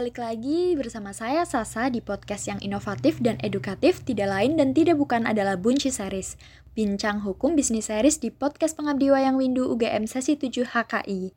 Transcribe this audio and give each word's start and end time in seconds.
balik 0.00 0.16
lagi 0.16 0.80
bersama 0.80 1.12
saya 1.12 1.44
Sasa 1.44 1.92
di 1.92 2.00
podcast 2.00 2.48
yang 2.48 2.56
inovatif 2.64 3.20
dan 3.20 3.36
edukatif 3.44 4.00
tidak 4.00 4.32
lain 4.32 4.56
dan 4.56 4.72
tidak 4.72 4.96
bukan 4.96 5.28
adalah 5.28 5.60
Bunci 5.60 5.92
Series. 5.92 6.40
Bincang 6.72 7.20
hukum 7.20 7.52
bisnis 7.52 7.92
series 7.92 8.16
di 8.16 8.32
podcast 8.32 8.80
Pengabdi 8.80 9.12
Wayang 9.12 9.36
Windu 9.36 9.68
UGM 9.68 10.08
sesi 10.08 10.40
7 10.40 10.72
HKI. 10.72 11.36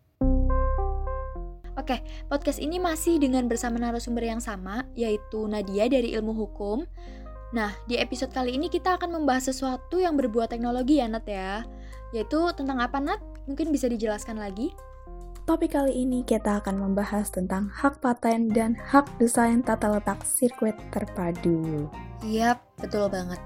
Oke, 1.75 2.07
podcast 2.31 2.63
ini 2.63 2.79
masih 2.79 3.20
dengan 3.20 3.52
bersama 3.52 3.84
narasumber 3.84 4.31
yang 4.31 4.39
sama, 4.39 4.88
yaitu 4.95 5.43
Nadia 5.43 5.91
dari 5.91 6.16
Ilmu 6.16 6.32
Hukum. 6.32 6.88
Nah, 7.52 7.75
di 7.84 8.00
episode 8.00 8.32
kali 8.32 8.55
ini 8.55 8.71
kita 8.71 8.95
akan 8.95 9.11
membahas 9.11 9.52
sesuatu 9.52 10.00
yang 10.00 10.16
berbuah 10.16 10.48
teknologi 10.48 11.04
ya, 11.04 11.11
Nat 11.11 11.27
ya. 11.27 11.68
Yaitu 12.16 12.39
tentang 12.55 12.80
apa, 12.80 13.04
Nat? 13.04 13.20
Mungkin 13.43 13.75
bisa 13.75 13.91
dijelaskan 13.91 14.39
lagi? 14.39 14.71
Topik 15.44 15.75
kali 15.75 16.07
ini 16.07 16.24
kita 16.24 16.64
akan 16.64 16.79
membahas 16.79 17.28
tentang 17.28 17.68
hak 17.68 18.00
paten 18.00 18.47
dan 18.47 18.79
hak 18.79 19.11
desain 19.20 19.60
tata 19.60 19.92
letak 19.92 20.24
sirkuit 20.24 20.71
terpadu. 20.88 21.92
Yap, 22.24 22.64
betul 22.79 23.11
banget. 23.11 23.43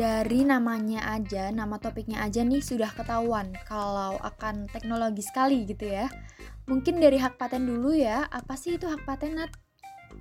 Dari 0.00 0.48
namanya 0.48 1.04
aja, 1.12 1.52
nama 1.52 1.76
topiknya 1.76 2.24
aja 2.24 2.40
nih 2.40 2.64
sudah 2.64 2.88
ketahuan 2.88 3.52
kalau 3.68 4.16
akan 4.24 4.64
teknologi 4.72 5.20
sekali 5.20 5.68
gitu 5.68 5.92
ya. 5.92 6.08
Mungkin 6.72 6.96
dari 6.96 7.20
hak 7.20 7.36
paten 7.36 7.68
dulu 7.68 7.92
ya, 7.92 8.24
apa 8.32 8.56
sih 8.56 8.80
itu 8.80 8.88
hak 8.88 9.04
paten, 9.04 9.36
Nat? 9.36 9.52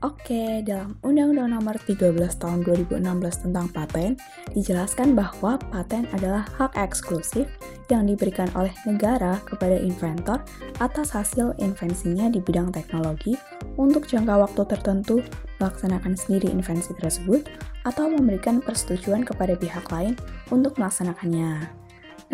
Oke, 0.02 0.66
dalam 0.66 0.98
Undang-Undang 1.06 1.54
Nomor 1.54 1.76
13 1.78 2.16
Tahun 2.42 2.66
2016 2.66 3.46
tentang 3.46 3.70
paten, 3.70 4.18
dijelaskan 4.58 5.14
bahwa 5.14 5.62
paten 5.70 6.10
adalah 6.16 6.50
hak 6.58 6.74
eksklusif 6.74 7.46
yang 7.94 8.10
diberikan 8.10 8.50
oleh 8.58 8.74
negara 8.90 9.38
kepada 9.46 9.78
inventor 9.78 10.42
atas 10.82 11.14
hasil 11.14 11.54
invensinya 11.62 12.32
di 12.32 12.42
bidang 12.42 12.74
teknologi 12.74 13.38
untuk 13.78 14.10
jangka 14.10 14.50
waktu 14.50 14.62
tertentu 14.66 15.22
melaksanakan 15.62 16.18
sendiri 16.18 16.50
invensi 16.50 16.96
tersebut 16.98 17.46
atau 17.86 18.10
memberikan 18.10 18.64
persetujuan 18.64 19.22
kepada 19.28 19.54
pihak 19.54 19.86
lain 19.94 20.18
untuk 20.50 20.76
melaksanakannya. 20.82 21.70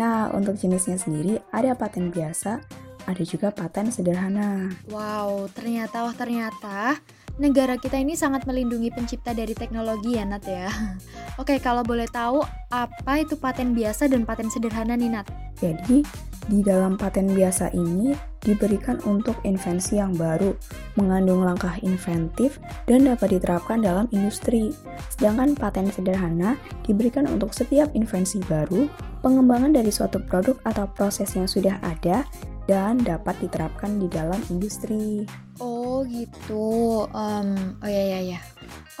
Nah, 0.00 0.32
untuk 0.32 0.56
jenisnya 0.56 0.96
sendiri 0.96 1.42
ada 1.52 1.76
paten 1.76 2.08
biasa, 2.08 2.62
ada 3.04 3.22
juga 3.24 3.50
paten 3.50 3.90
sederhana. 3.90 4.70
Wow, 4.88 5.50
ternyata 5.52 6.06
wah 6.06 6.14
ternyata 6.14 6.96
negara 7.40 7.80
kita 7.80 7.96
ini 7.96 8.12
sangat 8.12 8.44
melindungi 8.44 8.92
pencipta 8.92 9.32
dari 9.32 9.56
teknologi 9.56 10.20
ya 10.20 10.28
Nat 10.28 10.44
ya. 10.44 10.68
Oke, 11.40 11.56
kalau 11.56 11.80
boleh 11.80 12.04
tahu 12.06 12.44
apa 12.68 13.24
itu 13.24 13.40
paten 13.40 13.72
biasa 13.72 14.12
dan 14.12 14.28
paten 14.28 14.52
sederhana 14.52 14.92
nih 14.94 15.08
Nat? 15.08 15.26
Jadi, 15.56 16.04
di 16.52 16.60
dalam 16.60 17.00
paten 17.00 17.32
biasa 17.32 17.72
ini 17.72 18.12
diberikan 18.44 19.00
untuk 19.08 19.40
invensi 19.44 19.96
yang 19.96 20.12
baru, 20.16 20.52
mengandung 21.00 21.40
langkah 21.40 21.76
inventif 21.80 22.60
dan 22.84 23.08
dapat 23.08 23.40
diterapkan 23.40 23.80
dalam 23.80 24.04
industri. 24.12 24.72
Sedangkan 25.16 25.56
paten 25.56 25.88
sederhana 25.88 26.60
diberikan 26.84 27.24
untuk 27.24 27.56
setiap 27.56 27.88
invensi 27.96 28.40
baru, 28.44 28.84
pengembangan 29.24 29.72
dari 29.72 29.88
suatu 29.88 30.20
produk 30.20 30.60
atau 30.68 30.84
proses 30.92 31.32
yang 31.32 31.48
sudah 31.48 31.80
ada 31.80 32.24
dan 32.68 33.00
dapat 33.00 33.36
diterapkan 33.40 33.96
di 33.96 34.08
dalam 34.12 34.40
industri. 34.52 35.24
Oh 35.60 35.79
gitu. 36.08 37.04
Um, 37.10 37.76
oh 37.80 37.90
ya 37.90 38.04
ya 38.18 38.20
ya. 38.36 38.40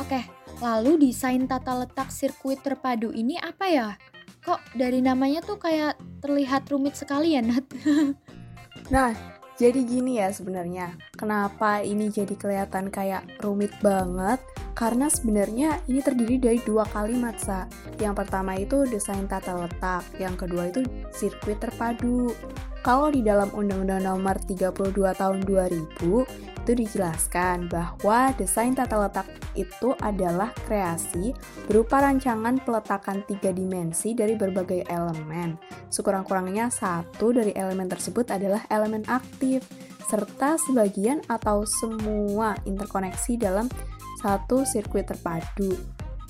Oke. 0.00 0.20
Lalu 0.60 1.08
desain 1.08 1.48
tata 1.48 1.72
letak 1.72 2.12
sirkuit 2.12 2.60
terpadu 2.60 3.14
ini 3.16 3.40
apa 3.40 3.64
ya? 3.68 3.88
Kok 4.44 4.76
dari 4.76 5.00
namanya 5.00 5.40
tuh 5.40 5.56
kayak 5.56 5.96
terlihat 6.20 6.68
rumit 6.68 6.96
sekali 6.96 7.36
ya 7.36 7.44
Nat? 7.44 7.64
nah, 8.94 9.16
jadi 9.60 9.80
gini 9.84 10.20
ya 10.20 10.32
sebenarnya. 10.32 10.96
Kenapa 11.16 11.84
ini 11.84 12.08
jadi 12.08 12.32
kelihatan 12.32 12.88
kayak 12.88 13.28
rumit 13.44 13.72
banget? 13.84 14.40
Karena 14.72 15.10
sebenarnya 15.12 15.82
ini 15.90 16.00
terdiri 16.00 16.36
dari 16.40 16.58
dua 16.64 16.86
kalimat, 16.88 17.36
Sa. 17.36 17.68
Yang 18.00 18.24
pertama 18.24 18.56
itu 18.56 18.86
desain 18.88 19.28
tata 19.28 19.56
letak, 19.56 20.06
yang 20.16 20.34
kedua 20.38 20.72
itu 20.72 20.86
sirkuit 21.12 21.60
terpadu. 21.60 22.32
Kalau 22.80 23.12
di 23.12 23.20
dalam 23.20 23.52
Undang-Undang 23.52 24.08
Nomor 24.08 24.40
32 24.40 24.72
Tahun 25.12 25.38
2000 25.44 26.00
itu 26.70 26.72
dijelaskan 26.86 27.68
bahwa 27.68 28.32
desain 28.40 28.72
tata 28.72 28.96
letak 28.96 29.28
itu 29.52 29.92
adalah 30.00 30.48
kreasi 30.64 31.36
berupa 31.68 32.00
rancangan 32.00 32.56
peletakan 32.62 33.20
tiga 33.28 33.52
dimensi 33.52 34.16
dari 34.16 34.32
berbagai 34.32 34.88
elemen. 34.88 35.60
Sekurang-kurangnya 35.92 36.72
satu 36.72 37.36
dari 37.36 37.52
elemen 37.52 37.90
tersebut 37.90 38.32
adalah 38.32 38.64
elemen 38.72 39.04
aktif, 39.12 39.66
serta 40.08 40.56
sebagian 40.60 41.20
atau 41.28 41.66
semua 41.66 42.54
interkoneksi 42.64 43.32
dalam 43.36 43.66
satu 44.20 44.68
sirkuit 44.68 45.08
terpadu 45.08 45.74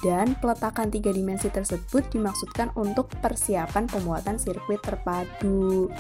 dan 0.01 0.33
peletakan 0.41 0.89
tiga 0.89 1.13
dimensi 1.13 1.53
tersebut 1.53 2.09
dimaksudkan 2.09 2.73
untuk 2.73 3.13
persiapan 3.21 3.85
pembuatan 3.85 4.41
sirkuit 4.41 4.81
terpadu. 4.81 5.93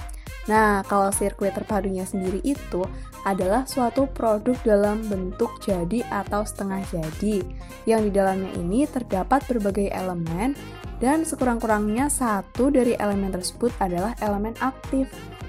Nah, 0.49 0.81
kalau 0.89 1.13
sirkuit 1.13 1.53
terpadunya 1.53 2.09
sendiri 2.09 2.41
itu 2.41 2.81
adalah 3.29 3.69
suatu 3.69 4.09
produk 4.09 4.57
dalam 4.65 5.05
bentuk 5.05 5.61
jadi 5.61 6.01
atau 6.09 6.49
setengah 6.49 6.81
jadi, 6.89 7.45
yang 7.85 8.09
di 8.09 8.11
dalamnya 8.11 8.49
ini 8.57 8.89
terdapat 8.89 9.45
berbagai 9.45 9.93
elemen 9.93 10.57
dan 11.01 11.25
sekurang-kurangnya 11.25 12.13
satu 12.13 12.69
dari 12.69 12.93
elemen 13.01 13.33
tersebut 13.33 13.73
adalah 13.81 14.13
elemen 14.21 14.53
aktif 14.61 15.09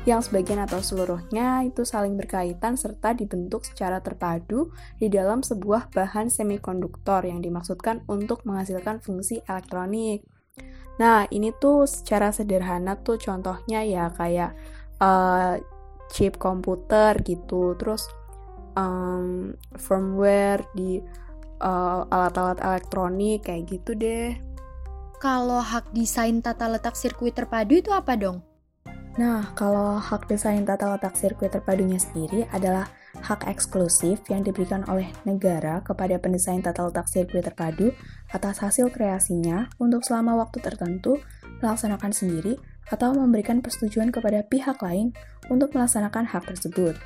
yang 0.09 0.23
sebagian 0.23 0.57
atau 0.66 0.81
seluruhnya 0.81 1.62
itu 1.62 1.85
saling 1.85 2.17
berkaitan 2.17 2.73
serta 2.73 3.13
dibentuk 3.13 3.61
secara 3.61 4.01
terpadu 4.01 4.73
di 4.97 5.13
dalam 5.13 5.45
sebuah 5.45 5.94
bahan 5.94 6.31
semikonduktor 6.31 7.28
yang 7.29 7.38
dimaksudkan 7.38 8.01
untuk 8.09 8.41
menghasilkan 8.50 8.97
fungsi 8.97 9.45
elektronik. 9.45 10.25
Nah, 10.97 11.29
ini 11.29 11.53
tuh 11.53 11.85
secara 11.85 12.34
sederhana 12.34 12.97
tuh 12.97 13.22
contohnya 13.22 13.85
ya 13.85 14.09
kayak 14.09 14.57
uh, 14.97 15.61
chip 16.09 16.41
komputer 16.41 17.22
gitu, 17.22 17.78
terus 17.78 18.09
um, 18.73 19.53
firmware 19.78 20.66
di 20.73 20.97
uh, 21.61 22.09
alat-alat 22.09 22.57
elektronik 22.61 23.45
kayak 23.45 23.69
gitu 23.69 23.94
deh. 23.94 24.50
Kalau 25.21 25.61
hak 25.61 25.93
desain 25.93 26.41
tata 26.41 26.65
letak 26.65 26.97
sirkuit 26.97 27.37
terpadu 27.37 27.77
itu 27.77 27.93
apa 27.93 28.17
dong? 28.17 28.41
Nah, 29.21 29.53
kalau 29.53 30.01
hak 30.01 30.25
desain 30.25 30.65
tata 30.65 30.97
letak 30.97 31.13
sirkuit 31.13 31.53
terpadunya 31.53 32.01
sendiri 32.01 32.49
adalah 32.49 32.89
hak 33.21 33.45
eksklusif 33.45 34.17
yang 34.33 34.41
diberikan 34.41 34.81
oleh 34.89 35.13
negara 35.29 35.85
kepada 35.85 36.17
pendesain 36.17 36.65
tata 36.65 36.89
letak 36.89 37.05
sirkuit 37.05 37.45
terpadu 37.45 37.93
atas 38.33 38.65
hasil 38.65 38.89
kreasinya 38.89 39.69
untuk 39.77 40.01
selama 40.01 40.41
waktu 40.41 40.57
tertentu 40.57 41.21
melaksanakan 41.61 42.09
sendiri 42.09 42.57
atau 42.89 43.13
memberikan 43.13 43.61
persetujuan 43.61 44.09
kepada 44.09 44.41
pihak 44.41 44.81
lain 44.81 45.13
untuk 45.53 45.69
melaksanakan 45.77 46.25
hak 46.33 46.49
tersebut. 46.49 46.97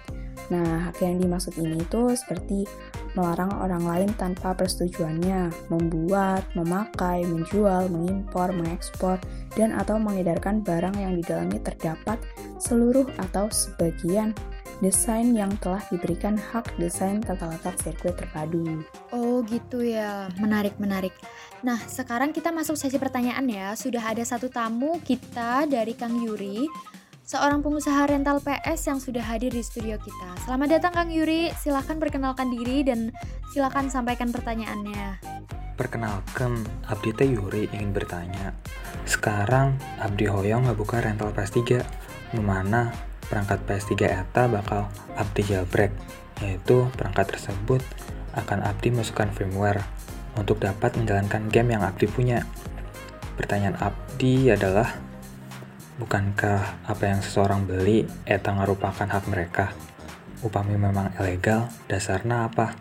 Nah, 0.54 0.90
hak 0.90 1.02
yang 1.02 1.18
dimaksud 1.18 1.58
ini 1.58 1.82
itu 1.82 2.14
seperti 2.14 2.70
melarang 3.16 3.50
orang 3.64 3.84
lain 3.88 4.10
tanpa 4.20 4.54
persetujuannya, 4.54 5.72
membuat, 5.72 6.44
memakai, 6.54 7.24
menjual, 7.24 7.88
mengimpor, 7.90 8.52
mengekspor, 8.52 9.18
dan 9.56 9.72
atau 9.72 9.96
mengedarkan 9.96 10.62
barang 10.62 10.96
yang 11.00 11.16
di 11.16 11.24
dalamnya 11.24 11.64
terdapat 11.64 12.20
seluruh 12.60 13.08
atau 13.18 13.48
sebagian 13.48 14.36
desain 14.84 15.32
yang 15.32 15.52
telah 15.64 15.80
diberikan 15.88 16.36
hak 16.36 16.68
desain 16.76 17.24
tata 17.24 17.48
letak 17.48 17.80
sirkuit 17.80 18.20
terpadu. 18.20 18.84
Oh 19.16 19.40
gitu 19.48 19.80
ya, 19.80 20.28
menarik 20.36 20.76
menarik. 20.76 21.16
Nah 21.64 21.80
sekarang 21.88 22.36
kita 22.36 22.52
masuk 22.52 22.76
sesi 22.76 23.00
pertanyaan 23.00 23.48
ya. 23.48 23.72
Sudah 23.80 24.12
ada 24.12 24.24
satu 24.28 24.52
tamu 24.52 25.00
kita 25.00 25.64
dari 25.70 25.96
Kang 25.96 26.20
Yuri 26.20 26.68
seorang 27.26 27.66
pengusaha 27.66 28.06
rental 28.06 28.38
PS 28.38 28.82
yang 28.86 29.00
sudah 29.02 29.26
hadir 29.26 29.50
di 29.50 29.66
studio 29.66 29.98
kita. 29.98 30.38
Selamat 30.46 30.78
datang 30.78 30.94
Kang 30.94 31.10
Yuri, 31.10 31.50
silahkan 31.58 31.98
perkenalkan 31.98 32.54
diri 32.54 32.86
dan 32.86 33.10
silahkan 33.50 33.90
sampaikan 33.90 34.30
pertanyaannya. 34.30 35.26
Perkenalkan, 35.74 36.62
Abdi 36.86 37.12
Teh 37.18 37.26
Yuri 37.26 37.66
ingin 37.74 37.98
bertanya. 37.98 38.54
Sekarang 39.10 39.76
Abdi 39.98 40.30
Hoyong 40.30 40.70
ngebuka 40.70 41.02
rental 41.02 41.34
PS3, 41.34 41.82
di 42.30 42.42
mana 42.46 42.94
perangkat 43.26 43.66
PS3 43.66 44.06
ETA 44.06 44.46
bakal 44.46 44.86
Abdi 45.18 45.42
jailbreak, 45.50 45.92
yaitu 46.46 46.86
perangkat 46.94 47.34
tersebut 47.34 47.82
akan 48.38 48.62
Abdi 48.70 48.94
masukkan 48.94 49.34
firmware 49.34 49.82
untuk 50.38 50.62
dapat 50.62 50.94
menjalankan 50.94 51.50
game 51.50 51.74
yang 51.74 51.82
Abdi 51.82 52.06
punya. 52.06 52.46
Pertanyaan 53.36 53.76
Abdi 53.82 54.54
adalah, 54.54 55.05
Bukankah 55.96 56.84
apa 56.92 57.08
yang 57.08 57.24
seseorang 57.24 57.64
beli 57.64 58.04
eta 58.28 58.52
merupakan 58.52 59.08
hak 59.08 59.32
mereka? 59.32 59.72
Upami 60.44 60.76
memang 60.76 61.16
ilegal, 61.16 61.72
dasarnya 61.88 62.52
apa? 62.52 62.76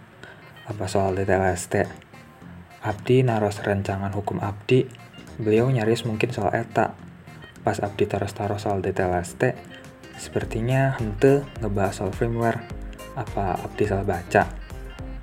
Apa 0.67 0.91
soal 0.91 1.15
DTLST? 1.15 1.87
Abdi 2.83 3.23
naros 3.23 3.63
rencangan 3.63 4.11
hukum 4.19 4.43
Abdi, 4.43 4.91
beliau 5.39 5.71
nyaris 5.71 6.03
mungkin 6.03 6.35
soal 6.35 6.59
eta. 6.59 6.99
Pas 7.63 7.79
Abdi 7.79 8.03
taruh-taruh 8.03 8.59
soal 8.59 8.83
DTLST, 8.83 9.55
sepertinya 10.19 10.99
hente 10.99 11.47
ngebahas 11.63 12.03
soal 12.03 12.11
firmware. 12.11 12.67
Apa 13.15 13.63
Abdi 13.63 13.87
salah 13.87 14.03
baca? 14.03 14.51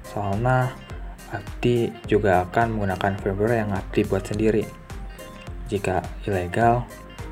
Soalnya 0.07 0.71
Abdi 1.35 1.91
juga 2.07 2.47
akan 2.47 2.71
menggunakan 2.71 3.19
firmware 3.19 3.67
yang 3.67 3.75
Abdi 3.75 4.07
buat 4.07 4.23
sendiri. 4.23 4.63
Jika 5.67 5.99
ilegal, 6.23 6.88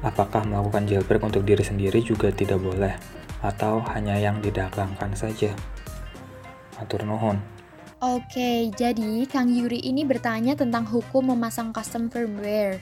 apakah 0.06 0.46
melakukan 0.48 0.88
jailbreak 0.88 1.24
untuk 1.24 1.44
diri 1.44 1.64
sendiri 1.64 2.00
juga 2.04 2.32
tidak 2.32 2.60
boleh, 2.60 2.96
atau 3.44 3.84
hanya 3.96 4.16
yang 4.20 4.40
didagangkan 4.40 5.12
saja? 5.16 5.52
Atur 6.80 7.04
nuhun. 7.04 7.40
Oke, 8.00 8.72
jadi 8.80 9.28
Kang 9.28 9.52
Yuri 9.52 9.84
ini 9.84 10.08
bertanya 10.08 10.56
tentang 10.56 10.88
hukum 10.88 11.36
memasang 11.36 11.76
custom 11.76 12.08
firmware. 12.08 12.80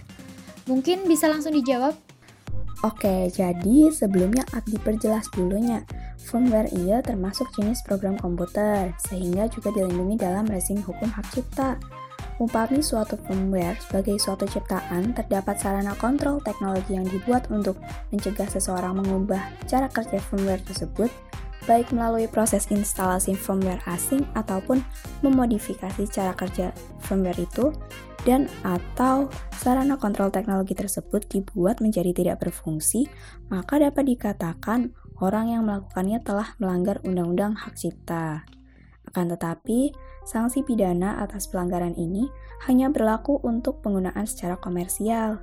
Mungkin 0.70 1.10
bisa 1.10 1.26
langsung 1.26 1.58
dijawab? 1.58 1.98
Oke, 2.86 3.34
jadi 3.34 3.90
sebelumnya 3.90 4.46
Abdi 4.54 4.78
perjelas 4.78 5.26
dulunya. 5.34 5.82
Firmware 6.22 6.70
ia 6.70 7.02
termasuk 7.02 7.50
jenis 7.58 7.82
program 7.82 8.22
komputer, 8.22 8.94
sehingga 9.02 9.50
juga 9.50 9.74
dilindungi 9.74 10.22
dalam 10.22 10.46
rezim 10.46 10.78
hukum 10.86 11.10
hak 11.10 11.26
cipta. 11.34 11.82
Umpami 12.38 12.86
suatu 12.86 13.18
firmware 13.26 13.82
sebagai 13.82 14.22
suatu 14.22 14.46
ciptaan, 14.46 15.10
terdapat 15.18 15.58
sarana 15.58 15.98
kontrol 15.98 16.38
teknologi 16.46 16.94
yang 16.94 17.10
dibuat 17.10 17.50
untuk 17.50 17.82
mencegah 18.14 18.46
seseorang 18.46 18.94
mengubah 18.94 19.42
cara 19.66 19.90
kerja 19.90 20.22
firmware 20.22 20.62
tersebut, 20.62 21.10
baik 21.66 21.90
melalui 21.90 22.30
proses 22.30 22.70
instalasi 22.70 23.34
firmware 23.34 23.82
asing 23.90 24.22
ataupun 24.38 24.86
memodifikasi 25.26 26.06
cara 26.14 26.38
kerja 26.38 26.70
firmware 27.02 27.42
itu, 27.42 27.74
dan 28.22 28.46
atau 28.62 29.34
sarana 29.58 29.98
kontrol 29.98 30.30
teknologi 30.30 30.78
tersebut 30.78 31.26
dibuat 31.26 31.82
menjadi 31.82 32.14
tidak 32.14 32.46
berfungsi, 32.46 33.10
maka 33.50 33.82
dapat 33.82 34.14
dikatakan 34.14 34.94
orang 35.18 35.58
yang 35.58 35.66
melakukannya 35.66 36.22
telah 36.22 36.54
melanggar 36.62 37.02
undang-undang 37.02 37.58
hak 37.58 37.74
cipta. 37.74 38.46
Akan 39.18 39.34
tetapi, 39.34 39.98
sanksi 40.30 40.62
pidana 40.62 41.18
atas 41.26 41.50
pelanggaran 41.50 41.98
ini 41.98 42.30
hanya 42.70 42.94
berlaku 42.94 43.42
untuk 43.42 43.82
penggunaan 43.82 44.30
secara 44.30 44.62
komersial. 44.62 45.42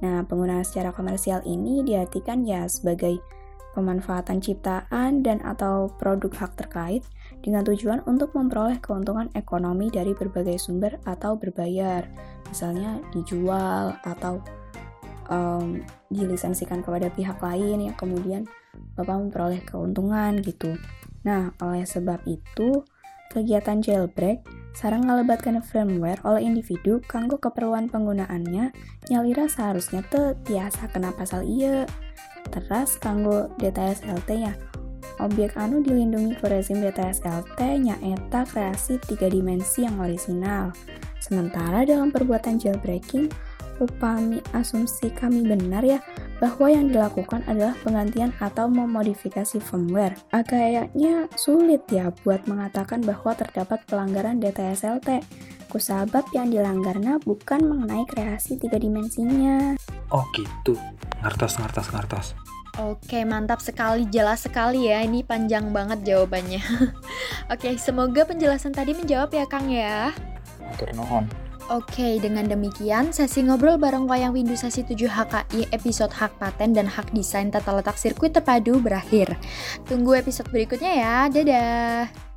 Nah, 0.00 0.24
penggunaan 0.24 0.64
secara 0.64 0.96
komersial 0.96 1.44
ini 1.44 1.84
diartikan 1.84 2.40
ya 2.48 2.64
sebagai 2.72 3.20
pemanfaatan 3.76 4.40
ciptaan 4.40 5.20
dan 5.20 5.44
atau 5.44 5.92
produk 6.00 6.32
hak 6.32 6.56
terkait 6.56 7.04
dengan 7.44 7.60
tujuan 7.68 8.00
untuk 8.08 8.32
memperoleh 8.32 8.80
keuntungan 8.80 9.28
ekonomi 9.36 9.92
dari 9.92 10.16
berbagai 10.16 10.56
sumber 10.56 10.96
atau 11.04 11.36
berbayar, 11.36 12.08
misalnya 12.48 12.96
dijual 13.12 13.92
atau 14.08 14.40
um, 15.28 15.84
dilisensikan 16.08 16.80
kepada 16.80 17.12
pihak 17.12 17.36
lain 17.44 17.92
yang 17.92 17.96
kemudian 18.00 18.48
Bapak 18.96 19.28
memperoleh 19.28 19.60
keuntungan 19.68 20.40
gitu. 20.40 20.80
Nah, 21.28 21.52
oleh 21.60 21.84
sebab 21.84 22.24
itu, 22.24 22.80
kegiatan 23.32 23.80
jailbreak 23.80 24.44
sarang 24.72 25.08
ngalebatkan 25.08 25.60
firmware 25.64 26.20
oleh 26.24 26.44
individu 26.44 27.00
kanggo 27.04 27.36
keperluan 27.40 27.88
penggunaannya 27.88 28.72
nyalira 29.08 29.48
seharusnya 29.48 30.04
tuh 30.08 30.36
tiasa 30.44 30.88
kena 30.92 31.12
pasal 31.12 31.44
iya 31.44 31.84
teras 32.52 32.96
kanggo 33.00 33.52
DTSLT 33.60 34.30
ya 34.36 34.52
objek 35.20 35.54
anu 35.60 35.84
dilindungi 35.84 36.34
ke 36.40 36.46
rezim 36.48 36.80
DTSLT 36.80 37.60
nyaeta 37.84 38.42
kreasi 38.48 38.98
tiga 39.06 39.30
dimensi 39.30 39.84
yang 39.86 40.00
orisinal. 40.02 40.74
Sementara 41.22 41.86
dalam 41.86 42.10
perbuatan 42.10 42.58
jailbreaking 42.58 43.30
upami 43.80 44.42
asumsi 44.52 45.08
kami 45.14 45.46
benar 45.46 45.80
ya 45.86 46.02
bahwa 46.42 46.66
yang 46.66 46.90
dilakukan 46.90 47.46
adalah 47.46 47.78
penggantian 47.86 48.34
atau 48.42 48.66
memodifikasi 48.66 49.62
firmware. 49.62 50.18
Agaknya 50.34 51.30
sulit 51.38 51.86
ya 51.86 52.10
buat 52.26 52.44
mengatakan 52.50 53.00
bahwa 53.06 53.32
terdapat 53.38 53.86
pelanggaran 53.86 54.42
DTSLT. 54.42 55.22
Kusabab 55.70 56.28
yang 56.36 56.52
dilanggarnya 56.52 57.16
bukan 57.24 57.64
mengenai 57.64 58.04
kreasi 58.04 58.60
tiga 58.60 58.76
dimensinya. 58.76 59.72
Oh 60.12 60.26
gitu, 60.36 60.76
ngertos 61.24 61.56
ngertos 61.56 61.88
ngertos. 61.88 62.26
Oke, 62.80 63.20
mantap 63.28 63.60
sekali, 63.60 64.08
jelas 64.08 64.48
sekali 64.48 64.88
ya. 64.88 65.04
Ini 65.04 65.28
panjang 65.28 65.76
banget 65.76 66.08
jawabannya. 66.08 66.60
Oke, 67.52 67.76
semoga 67.76 68.24
penjelasan 68.24 68.72
tadi 68.72 68.96
menjawab 68.96 69.28
ya, 69.28 69.44
Kang 69.44 69.68
ya. 69.68 70.08
Atur 70.72 70.88
nuhun. 70.96 71.28
Oke, 71.72 72.20
dengan 72.20 72.44
demikian 72.44 73.16
sesi 73.16 73.40
ngobrol 73.40 73.80
bareng 73.80 74.04
Wayang 74.04 74.36
Windu 74.36 74.52
sesi 74.60 74.84
7 74.84 75.08
HKI 75.08 75.72
episode 75.72 76.12
hak 76.12 76.36
paten 76.36 76.76
dan 76.76 76.84
hak 76.84 77.08
desain 77.16 77.48
tata 77.48 77.72
letak 77.72 77.96
sirkuit 77.96 78.36
terpadu 78.36 78.76
berakhir. 78.76 79.40
Tunggu 79.88 80.20
episode 80.20 80.52
berikutnya 80.52 80.92
ya. 80.92 81.16
Dadah. 81.32 82.31